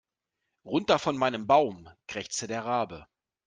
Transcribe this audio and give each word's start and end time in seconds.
Runter 0.65 0.97
von 0.97 1.15
meinem 1.15 1.45
Baum, 1.45 1.87
krächzte 2.07 2.47
der 2.47 2.65
Rabe. 2.65 3.05